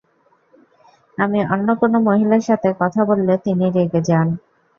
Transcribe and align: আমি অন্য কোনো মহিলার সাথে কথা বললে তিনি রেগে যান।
আমি 1.17 1.39
অন্য 1.53 1.67
কোনো 1.81 1.97
মহিলার 2.07 2.43
সাথে 2.49 2.69
কথা 2.81 3.01
বললে 3.09 3.33
তিনি 3.45 3.65
রেগে 3.75 4.01
যান। 4.07 4.27